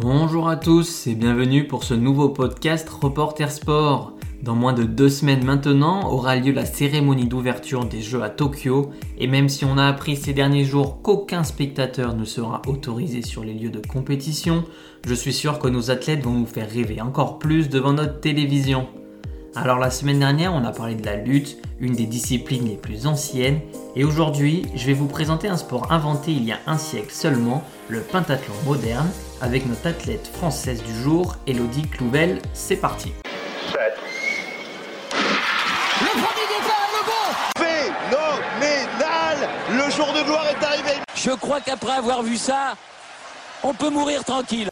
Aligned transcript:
Bonjour 0.00 0.48
à 0.48 0.56
tous 0.56 1.06
et 1.06 1.14
bienvenue 1.14 1.68
pour 1.68 1.84
ce 1.84 1.94
nouveau 1.94 2.28
podcast 2.28 2.88
Reporter 2.88 3.48
Sport. 3.48 4.12
Dans 4.42 4.56
moins 4.56 4.72
de 4.72 4.82
deux 4.82 5.08
semaines 5.08 5.44
maintenant 5.44 6.10
aura 6.10 6.34
lieu 6.34 6.52
la 6.52 6.66
cérémonie 6.66 7.28
d'ouverture 7.28 7.84
des 7.84 8.00
Jeux 8.00 8.22
à 8.22 8.28
Tokyo 8.28 8.90
et 9.18 9.28
même 9.28 9.48
si 9.48 9.64
on 9.64 9.78
a 9.78 9.86
appris 9.86 10.16
ces 10.16 10.32
derniers 10.32 10.64
jours 10.64 11.00
qu'aucun 11.00 11.44
spectateur 11.44 12.16
ne 12.16 12.24
sera 12.24 12.60
autorisé 12.66 13.22
sur 13.22 13.44
les 13.44 13.54
lieux 13.54 13.70
de 13.70 13.86
compétition, 13.86 14.64
je 15.06 15.14
suis 15.14 15.32
sûr 15.32 15.60
que 15.60 15.68
nos 15.68 15.92
athlètes 15.92 16.24
vont 16.24 16.40
nous 16.40 16.46
faire 16.46 16.68
rêver 16.68 17.00
encore 17.00 17.38
plus 17.38 17.68
devant 17.68 17.92
notre 17.92 18.18
télévision. 18.18 18.88
Alors 19.56 19.78
la 19.78 19.90
semaine 19.90 20.18
dernière, 20.18 20.52
on 20.52 20.64
a 20.64 20.72
parlé 20.72 20.96
de 20.96 21.06
la 21.06 21.14
lutte, 21.14 21.58
une 21.78 21.94
des 21.94 22.06
disciplines 22.06 22.66
les 22.66 22.76
plus 22.76 23.06
anciennes, 23.06 23.60
et 23.94 24.02
aujourd'hui, 24.02 24.66
je 24.74 24.84
vais 24.86 24.94
vous 24.94 25.06
présenter 25.06 25.46
un 25.48 25.56
sport 25.56 25.92
inventé 25.92 26.32
il 26.32 26.42
y 26.44 26.50
a 26.50 26.58
un 26.66 26.76
siècle 26.76 27.12
seulement, 27.12 27.62
le 27.88 28.00
pentathlon 28.00 28.54
moderne, 28.64 29.08
avec 29.40 29.64
notre 29.66 29.86
athlète 29.86 30.26
française 30.26 30.82
du 30.82 30.92
jour, 30.92 31.36
Elodie 31.46 31.86
Clouvel. 31.86 32.42
C'est 32.52 32.74
parti. 32.76 33.12
Le 36.00 36.10
premier 36.10 36.46
départ, 36.50 36.88
le 36.90 37.02
bon 37.06 37.62
Phénoménal 37.64 39.36
Le 39.70 39.90
jour 39.92 40.12
de 40.12 40.24
gloire 40.24 40.46
est 40.48 40.64
arrivé 40.64 40.98
Je 41.14 41.30
crois 41.30 41.60
qu'après 41.60 41.92
avoir 41.92 42.24
vu 42.24 42.36
ça, 42.36 42.74
on 43.62 43.72
peut 43.72 43.90
mourir 43.90 44.24
tranquille. 44.24 44.68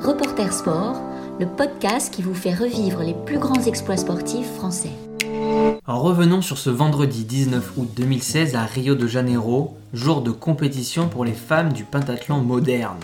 Reporter 0.00 0.50
Sport, 0.50 0.96
le 1.40 1.46
podcast 1.46 2.14
qui 2.14 2.22
vous 2.22 2.34
fait 2.34 2.54
revivre 2.54 3.02
les 3.02 3.14
plus 3.26 3.38
grands 3.38 3.62
exploits 3.64 3.96
sportifs 3.96 4.50
français. 4.52 4.92
En 5.86 6.00
revenons 6.00 6.42
sur 6.42 6.58
ce 6.58 6.70
vendredi 6.70 7.24
19 7.24 7.72
août 7.76 7.88
2016 7.96 8.54
à 8.54 8.64
Rio 8.64 8.94
de 8.94 9.06
Janeiro, 9.06 9.76
jour 9.92 10.22
de 10.22 10.30
compétition 10.30 11.08
pour 11.08 11.24
les 11.24 11.32
femmes 11.32 11.72
du 11.72 11.84
pentathlon 11.84 12.38
moderne. 12.38 12.98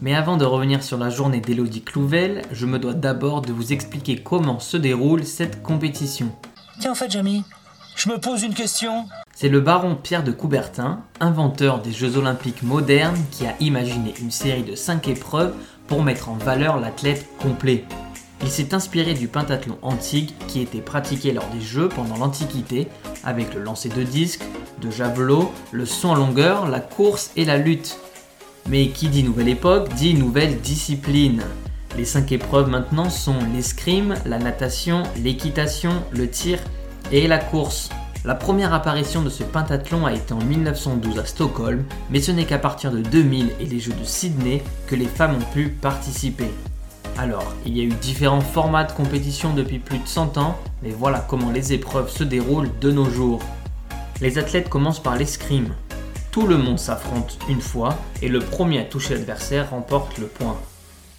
Mais 0.00 0.14
avant 0.14 0.36
de 0.36 0.44
revenir 0.44 0.82
sur 0.82 0.96
la 0.96 1.10
journée 1.10 1.40
d'Elodie 1.40 1.82
Clouvel, 1.82 2.42
je 2.50 2.66
me 2.66 2.78
dois 2.78 2.94
d'abord 2.94 3.42
de 3.42 3.52
vous 3.52 3.72
expliquer 3.72 4.16
comment 4.16 4.58
se 4.58 4.76
déroule 4.76 5.24
cette 5.24 5.62
compétition. 5.62 6.30
Tiens, 6.80 6.92
en 6.92 6.94
fait, 6.94 7.10
Jamy, 7.10 7.44
je 7.96 8.08
me 8.08 8.18
pose 8.18 8.42
une 8.42 8.54
question. 8.54 9.06
C'est 9.34 9.48
le 9.48 9.60
baron 9.60 9.96
Pierre 9.96 10.24
de 10.24 10.32
Coubertin, 10.32 11.00
inventeur 11.20 11.80
des 11.80 11.92
Jeux 11.92 12.16
olympiques 12.16 12.62
modernes, 12.62 13.18
qui 13.30 13.46
a 13.46 13.54
imaginé 13.60 14.14
une 14.20 14.30
série 14.30 14.62
de 14.62 14.74
5 14.74 15.08
épreuves 15.08 15.54
pour 15.86 16.02
mettre 16.02 16.28
en 16.28 16.34
valeur 16.34 16.78
l'athlète 16.80 17.26
complet. 17.38 17.84
Il 18.42 18.48
s'est 18.48 18.74
inspiré 18.74 19.14
du 19.14 19.28
pentathlon 19.28 19.78
antique 19.82 20.34
qui 20.46 20.60
était 20.60 20.80
pratiqué 20.80 21.32
lors 21.32 21.48
des 21.48 21.60
Jeux 21.60 21.88
pendant 21.88 22.16
l'Antiquité, 22.16 22.88
avec 23.24 23.54
le 23.54 23.62
lancer 23.62 23.88
de 23.88 24.02
disque, 24.02 24.42
de 24.82 24.90
javelot, 24.90 25.50
le 25.72 25.86
saut 25.86 26.08
en 26.08 26.14
longueur, 26.14 26.68
la 26.68 26.80
course 26.80 27.30
et 27.36 27.44
la 27.44 27.56
lutte. 27.56 27.98
Mais 28.68 28.88
qui 28.88 29.08
dit 29.08 29.22
nouvelle 29.22 29.48
époque 29.48 29.88
dit 29.94 30.14
nouvelle 30.14 30.60
discipline. 30.60 31.42
Les 31.96 32.04
cinq 32.04 32.30
épreuves 32.32 32.68
maintenant 32.68 33.08
sont 33.08 33.38
l'escrime, 33.54 34.14
la 34.26 34.38
natation, 34.38 35.04
l'équitation, 35.22 36.02
le 36.10 36.28
tir 36.28 36.58
et 37.10 37.26
la 37.26 37.38
course. 37.38 37.88
La 38.26 38.34
première 38.34 38.74
apparition 38.74 39.22
de 39.22 39.30
ce 39.30 39.44
pentathlon 39.44 40.04
a 40.04 40.12
été 40.12 40.34
en 40.34 40.40
1912 40.40 41.20
à 41.20 41.24
Stockholm, 41.24 41.84
mais 42.10 42.20
ce 42.20 42.32
n'est 42.32 42.44
qu'à 42.44 42.58
partir 42.58 42.90
de 42.90 43.00
2000 43.00 43.52
et 43.60 43.66
les 43.66 43.78
Jeux 43.78 43.92
de 43.92 44.02
Sydney 44.02 44.64
que 44.88 44.96
les 44.96 45.06
femmes 45.06 45.36
ont 45.36 45.52
pu 45.54 45.68
participer. 45.68 46.50
Alors, 47.18 47.54
il 47.64 47.76
y 47.76 47.80
a 47.80 47.84
eu 47.84 47.92
différents 47.92 48.40
formats 48.40 48.82
de 48.82 48.90
compétition 48.90 49.54
depuis 49.54 49.78
plus 49.78 50.00
de 50.00 50.08
100 50.08 50.38
ans, 50.38 50.58
mais 50.82 50.90
voilà 50.90 51.24
comment 51.28 51.52
les 51.52 51.72
épreuves 51.72 52.10
se 52.10 52.24
déroulent 52.24 52.72
de 52.80 52.90
nos 52.90 53.08
jours. 53.08 53.40
Les 54.20 54.38
athlètes 54.38 54.68
commencent 54.68 55.02
par 55.02 55.14
l'escrime. 55.14 55.72
Tout 56.32 56.48
le 56.48 56.58
monde 56.58 56.80
s'affronte 56.80 57.38
une 57.48 57.60
fois 57.60 57.96
et 58.22 58.28
le 58.28 58.40
premier 58.40 58.80
à 58.80 58.84
toucher 58.84 59.14
l'adversaire 59.14 59.70
remporte 59.70 60.18
le 60.18 60.26
point. 60.26 60.56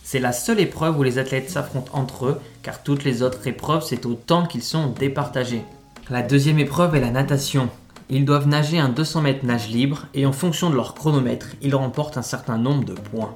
C'est 0.03 0.19
la 0.19 0.33
seule 0.33 0.59
épreuve 0.59 0.99
où 0.99 1.03
les 1.03 1.19
athlètes 1.19 1.49
s'affrontent 1.49 1.97
entre 1.97 2.25
eux, 2.25 2.42
car 2.64 2.83
toutes 2.83 3.05
les 3.05 3.21
autres 3.21 3.47
épreuves, 3.47 3.86
c'est 3.88 4.05
autant 4.05 4.45
qu'ils 4.45 4.61
sont 4.61 4.88
départagés. 4.88 5.64
La 6.09 6.22
deuxième 6.22 6.59
épreuve 6.59 6.95
est 6.95 7.02
la 7.02 7.11
natation. 7.11 7.67
Ils 8.09 8.23
doivent 8.23 8.48
nager 8.48 8.80
un 8.80 8.87
200 8.87 9.23
mètres 9.23 9.45
nage 9.45 9.67
libre 9.67 10.05
et 10.14 10.26
en 10.26 10.31
fonction 10.31 10.70
de 10.70 10.76
leur 10.76 10.93
chronomètre, 10.93 11.48
ils 11.61 11.76
remportent 11.76 12.15
un 12.15 12.21
certain 12.21 12.58
nombre 12.58 12.86
de 12.86 12.93
points. 12.93 13.36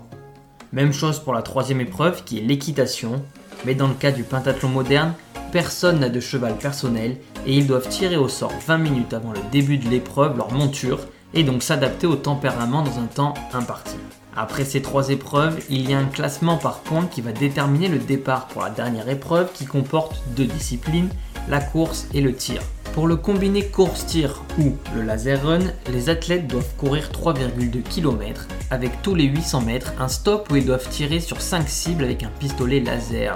Même 0.72 0.94
chose 0.94 1.20
pour 1.20 1.34
la 1.34 1.42
troisième 1.42 1.82
épreuve 1.82 2.24
qui 2.24 2.38
est 2.38 2.44
l'équitation, 2.44 3.22
mais 3.66 3.76
dans 3.76 3.90
le 3.90 3.94
cas 3.94 4.12
du 4.12 4.24
pentathlon 4.24 4.70
moderne, 4.70 5.16
personne 5.52 6.00
n'a 6.00 6.08
de 6.08 6.22
cheval 6.22 6.56
personnel 6.56 7.18
et 7.46 7.58
ils 7.58 7.68
doivent 7.68 7.90
tirer 7.90 8.16
au 8.16 8.30
sort 8.30 8.54
20 8.66 8.78
minutes 8.78 9.14
avant 9.14 9.34
le 9.34 9.52
début 9.52 9.78
de 9.78 9.90
l'épreuve 9.90 10.38
leur 10.38 10.54
monture 10.54 11.00
et 11.34 11.44
donc 11.44 11.64
s'adapter 11.64 12.08
au 12.08 12.16
tempérament 12.16 12.84
dans 12.84 13.00
un 13.00 13.08
temps 13.08 13.34
imparti. 13.52 13.98
Après 14.34 14.64
ces 14.64 14.82
trois 14.82 15.10
épreuves, 15.10 15.62
il 15.70 15.90
y 15.90 15.94
a 15.94 16.00
un 16.00 16.06
classement 16.06 16.56
par 16.56 16.80
points 16.80 17.06
qui 17.06 17.20
va 17.20 17.34
déterminer 17.34 17.90
le 17.90 18.00
départ 18.00 18.48
pour 18.48 18.62
la 18.62 18.70
dernière 18.70 19.10
épreuve 19.10 19.52
qui 19.52 19.66
comporte 19.66 20.24
deux 20.38 20.46
disciplines, 20.46 21.10
la 21.50 21.60
course 21.60 22.08
et 22.14 22.22
le 22.22 22.34
tir. 22.34 22.62
Pour 22.94 23.08
le 23.08 23.16
combiné 23.16 23.66
course-tir 23.66 24.44
ou 24.60 24.76
le 24.94 25.02
laser 25.02 25.42
run, 25.42 25.60
les 25.94 26.10
athlètes 26.10 26.48
doivent 26.48 26.76
courir 26.76 27.10
3,2 27.12 27.82
km 27.84 28.48
avec 28.70 29.02
tous 29.02 29.16
les 29.16 29.26
800 29.26 29.62
mètres 29.62 29.94
un 29.98 30.10
stop 30.10 30.52
où 30.52 30.58
ils 30.58 30.66
doivent 30.66 30.90
tirer 30.90 31.22
sur 31.22 31.42
5 31.42 31.70
cibles 31.70 32.04
avec 32.04 32.24
un 32.24 32.32
pistolet 32.40 32.82
laser. 32.82 33.36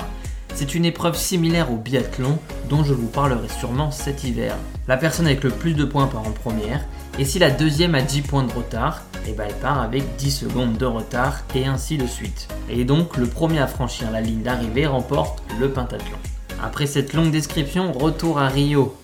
C'est 0.53 0.75
une 0.75 0.85
épreuve 0.85 1.17
similaire 1.17 1.71
au 1.71 1.77
biathlon 1.77 2.37
dont 2.69 2.83
je 2.83 2.93
vous 2.93 3.07
parlerai 3.07 3.47
sûrement 3.47 3.91
cet 3.91 4.25
hiver. 4.25 4.55
La 4.87 4.97
personne 4.97 5.25
avec 5.25 5.43
le 5.43 5.51
plus 5.51 5.73
de 5.73 5.85
points 5.85 6.07
part 6.07 6.27
en 6.27 6.31
première 6.31 6.85
et 7.17 7.23
si 7.23 7.39
la 7.39 7.49
deuxième 7.49 7.95
a 7.95 8.01
10 8.01 8.21
points 8.23 8.43
de 8.43 8.51
retard, 8.51 9.03
et 9.25 9.31
ben 9.31 9.45
elle 9.47 9.55
part 9.55 9.81
avec 9.81 10.03
10 10.17 10.31
secondes 10.31 10.77
de 10.77 10.85
retard 10.85 11.43
et 11.55 11.65
ainsi 11.65 11.97
de 11.97 12.07
suite. 12.07 12.49
Et 12.69 12.83
donc 12.83 13.15
le 13.15 13.25
premier 13.25 13.59
à 13.59 13.67
franchir 13.67 14.11
la 14.11 14.19
ligne 14.19 14.43
d'arrivée 14.43 14.85
remporte 14.85 15.41
le 15.59 15.69
pentathlon. 15.71 16.17
Après 16.65 16.87
cette 16.87 17.13
longue 17.13 17.29
description, 17.29 17.91
retour 17.91 18.39
à 18.39 18.47
Rio. 18.47 18.97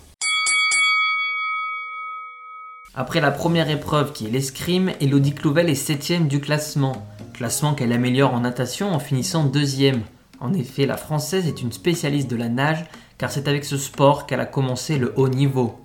Après 2.96 3.22
la 3.22 3.30
première 3.30 3.70
épreuve 3.70 4.14
qui 4.14 4.26
est 4.26 4.32
l'escrime, 4.32 4.92
Elodie 5.00 5.36
Clouvel 5.36 5.70
est 5.70 5.90
7ème 5.90 6.28
du 6.28 6.42
classement. 6.42 7.06
Classement 7.36 7.76
qu'elle 7.76 7.94
améliore 7.94 8.34
en 8.34 8.40
natation 8.40 8.92
en 8.92 8.98
finissant 8.98 9.46
deuxième. 9.46 10.02
En 10.40 10.54
effet, 10.54 10.88
la 10.88 10.98
française 10.98 11.46
est 11.46 11.62
une 11.62 11.72
spécialiste 11.72 12.32
de 12.32 12.36
la 12.36 12.50
nage 12.50 12.84
car 13.20 13.32
c'est 13.32 13.48
avec 13.48 13.64
ce 13.64 13.78
sport 13.78 14.26
qu'elle 14.26 14.40
a 14.40 14.48
commencé 14.48 14.98
le 14.98 15.14
haut 15.16 15.30
niveau. 15.30 15.80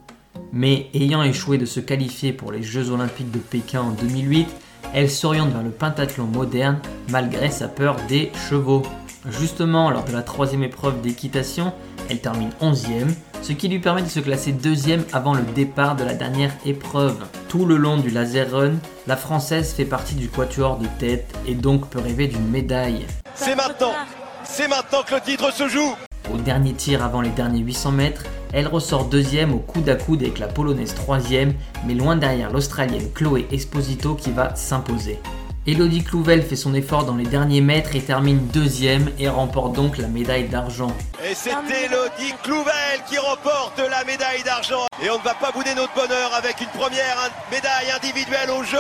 Mais 0.53 0.87
ayant 0.95 1.23
échoué 1.23 1.59
de 1.59 1.67
se 1.67 1.81
qualifier 1.81 2.33
pour 2.33 2.53
les 2.53 2.63
Jeux 2.63 2.91
olympiques 2.91 3.31
de 3.31 3.39
Pékin 3.39 3.83
en 3.83 3.91
2008, 3.91 4.49
elle 4.95 5.11
s'oriente 5.11 5.53
vers 5.53 5.63
le 5.63 5.71
pentathlon 5.71 6.25
moderne 6.25 6.79
malgré 7.11 7.51
sa 7.51 7.69
peur 7.69 7.97
des 8.09 8.33
chevaux. 8.49 8.83
Justement, 9.29 9.91
lors 9.91 10.05
de 10.05 10.13
la 10.13 10.23
troisième 10.23 10.63
épreuve 10.63 11.01
d'équitation, 11.01 11.73
elle 12.09 12.21
termine 12.21 12.51
11e, 12.63 13.09
ce 13.43 13.53
qui 13.53 13.69
lui 13.69 13.81
permet 13.81 14.03
de 14.03 14.09
se 14.09 14.21
classer 14.21 14.53
deuxième 14.53 15.05
avant 15.13 15.35
le 15.35 15.43
départ 15.43 15.97
de 15.97 16.05
la 16.05 16.15
dernière 16.15 16.53
épreuve. 16.65 17.17
Tout 17.49 17.67
le 17.67 17.77
long 17.77 17.97
du 17.97 18.11
laser 18.11 18.51
run, 18.53 18.75
la 19.09 19.17
française 19.17 19.73
fait 19.73 19.85
partie 19.85 20.15
du 20.15 20.29
quatuor 20.29 20.79
de 20.79 20.87
tête 21.01 21.27
et 21.47 21.55
donc 21.55 21.89
peut 21.89 21.99
rêver 21.99 22.29
d'une 22.29 22.49
médaille. 22.49 23.05
C'est 23.35 23.57
maintenant 23.57 23.93
C'est 24.45 24.69
maintenant 24.69 25.03
que 25.05 25.17
le 25.17 25.21
titre 25.21 25.53
se 25.53 25.69
joue 25.69 25.95
Au 26.33 26.39
dernier 26.39 26.73
tir 26.73 27.05
avant 27.05 27.21
les 27.21 27.31
derniers 27.31 27.61
800 27.61 27.93
mètres, 27.93 28.25
elle 28.53 28.69
ressort 28.69 29.07
deuxième 29.07 29.53
au 29.53 29.59
coude 29.59 29.89
à 29.89 29.97
coude 29.97 30.23
avec 30.23 30.39
la 30.39 30.47
polonaise 30.47 30.95
troisième, 30.95 31.55
mais 31.85 31.95
loin 31.95 32.15
derrière 32.15 32.53
l'australienne 32.53 33.11
Chloé 33.13 33.49
Esposito 33.51 34.15
qui 34.15 34.31
va 34.31 34.55
s'imposer. 34.55 35.19
Elodie 35.69 36.05
Clouvel 36.05 36.45
fait 36.45 36.55
son 36.55 36.75
effort 36.75 37.05
dans 37.05 37.17
les 37.17 37.25
derniers 37.25 37.61
mètres 37.61 37.97
et 37.97 38.01
termine 38.01 38.47
deuxième 38.53 39.11
et 39.19 39.29
remporte 39.29 39.75
donc 39.75 39.99
la 39.99 40.07
médaille 40.07 40.49
d'argent. 40.49 40.97
Et 41.29 41.35
c'est 41.35 41.51
Elodie 41.51 42.35
Clouvel 42.45 43.03
qui 43.09 43.19
remporte 43.19 43.79
la 43.79 44.05
médaille 44.05 44.45
d'argent. 44.45 44.87
Et 45.03 45.11
on 45.11 45.19
ne 45.19 45.25
va 45.25 45.35
pas 45.35 45.51
bouder 45.51 45.75
notre 45.75 45.93
bonheur 45.93 46.33
avec 46.35 46.61
une 46.61 46.69
première 46.69 47.17
médaille 47.51 47.91
individuelle 47.93 48.51
au 48.51 48.63
jeu 48.63 48.79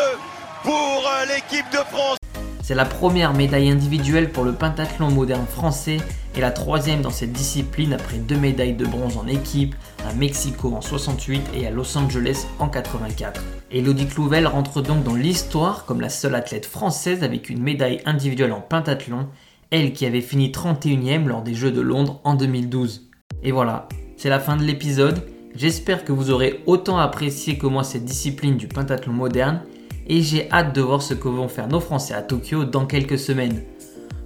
pour 0.62 0.72
euh, 0.72 1.24
l'équipe 1.26 1.68
de 1.72 1.78
France. 1.78 2.18
C'est 2.62 2.76
la 2.76 2.84
première 2.84 3.34
médaille 3.34 3.68
individuelle 3.68 4.30
pour 4.30 4.44
le 4.44 4.52
pentathlon 4.52 5.10
moderne 5.10 5.46
français 5.46 5.96
et 6.36 6.40
la 6.40 6.52
troisième 6.52 7.02
dans 7.02 7.10
cette 7.10 7.32
discipline 7.32 7.94
après 7.94 8.18
deux 8.18 8.38
médailles 8.38 8.74
de 8.74 8.86
bronze 8.86 9.16
en 9.16 9.26
équipe 9.26 9.74
à 10.08 10.12
Mexico 10.14 10.72
en 10.76 10.80
68 10.80 11.42
et 11.52 11.66
à 11.66 11.70
Los 11.70 11.98
Angeles 11.98 12.46
en 12.60 12.68
84. 12.68 13.42
Elodie 13.72 14.06
Clouvel 14.06 14.46
rentre 14.46 14.80
donc 14.80 15.02
dans 15.02 15.16
l'histoire 15.16 15.86
comme 15.86 16.00
la 16.00 16.08
seule 16.08 16.36
athlète 16.36 16.66
française 16.66 17.24
avec 17.24 17.50
une 17.50 17.60
médaille 17.60 18.00
individuelle 18.06 18.52
en 18.52 18.60
pentathlon, 18.60 19.26
elle 19.72 19.92
qui 19.92 20.06
avait 20.06 20.20
fini 20.20 20.52
31ème 20.52 21.26
lors 21.26 21.42
des 21.42 21.54
Jeux 21.54 21.72
de 21.72 21.80
Londres 21.80 22.20
en 22.22 22.34
2012. 22.34 23.08
Et 23.42 23.50
voilà, 23.50 23.88
c'est 24.16 24.28
la 24.28 24.38
fin 24.38 24.56
de 24.56 24.62
l'épisode. 24.62 25.20
J'espère 25.56 26.04
que 26.04 26.12
vous 26.12 26.30
aurez 26.30 26.62
autant 26.66 26.98
apprécié 26.98 27.58
que 27.58 27.66
moi 27.66 27.82
cette 27.82 28.04
discipline 28.04 28.56
du 28.56 28.68
pentathlon 28.68 29.12
moderne 29.12 29.62
et 30.06 30.22
j'ai 30.22 30.48
hâte 30.52 30.72
de 30.72 30.80
voir 30.80 31.02
ce 31.02 31.14
que 31.14 31.28
vont 31.28 31.48
faire 31.48 31.66
nos 31.66 31.80
Français 31.80 32.14
à 32.14 32.22
Tokyo 32.22 32.64
dans 32.64 32.86
quelques 32.86 33.18
semaines. 33.18 33.62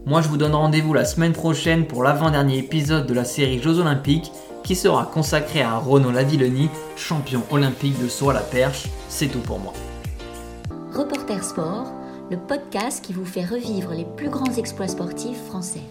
Moi 0.05 0.21
je 0.21 0.29
vous 0.29 0.37
donne 0.37 0.55
rendez-vous 0.55 0.93
la 0.93 1.07
semaine 1.07 1.33
prochaine 1.33 1.87
pour 1.87 2.03
l'avant-dernier 2.03 2.59
épisode 2.59 3.07
de 3.07 3.15
la 3.15 3.25
série 3.25 3.63
Jeux 3.63 3.79
Olympiques 3.79 4.33
qui 4.63 4.77
sera 4.77 5.07
consacré 5.07 5.63
à 5.63 5.79
Renaud 5.79 6.11
Lavillenie, 6.11 6.71
champion 6.97 7.43
olympique 7.51 8.01
de 8.03 8.09
saut 8.09 8.31
à 8.31 8.35
la 8.35 8.41
perche. 8.41 8.87
C'est 9.09 9.29
tout 9.29 9.41
pour 9.41 9.59
moi. 9.59 9.73
Reporter 10.93 11.43
Sport, 11.43 11.93
le 12.31 12.37
podcast 12.37 13.05
qui 13.05 13.13
vous 13.13 13.25
fait 13.25 13.45
revivre 13.45 13.93
les 13.93 14.07
plus 14.17 14.29
grands 14.29 14.55
exploits 14.57 14.89
sportifs 14.89 15.45
français. 15.47 15.83